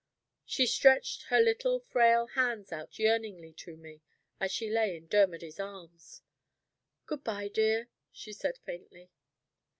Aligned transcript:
She 0.45 0.65
stretched 0.65 1.25
her 1.25 1.39
little 1.39 1.79
frail 1.81 2.25
hands 2.25 2.71
out 2.71 2.97
yearningly 2.97 3.53
to 3.57 3.77
me, 3.77 4.01
as 4.39 4.51
she 4.51 4.67
lay 4.67 4.95
in 4.97 5.05
Dermody's 5.07 5.59
arms. 5.59 6.23
"Good 7.05 7.23
by, 7.23 7.47
dear," 7.49 7.87
she 8.11 8.33
said, 8.33 8.57
faintly. 8.65 9.11